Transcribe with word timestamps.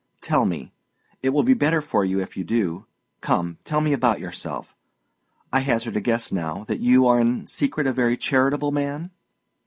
Tell 0.19 0.47
me. 0.47 0.73
It 1.21 1.29
will 1.29 1.43
be 1.43 1.53
better 1.53 1.79
for 1.79 2.03
you 2.03 2.19
if 2.19 2.35
you 2.35 2.43
do. 2.43 2.87
Come, 3.21 3.59
tell 3.63 3.81
me 3.81 3.93
about 3.93 4.19
yourself. 4.19 4.75
I 5.53 5.59
hazard 5.59 5.95
a 5.95 6.01
guess 6.01 6.31
now, 6.31 6.63
that 6.63 6.79
you 6.79 7.05
are 7.05 7.19
in 7.21 7.45
secret 7.45 7.85
a 7.85 7.93
very 7.93 8.17
charitable 8.17 8.71
man." 8.71 9.11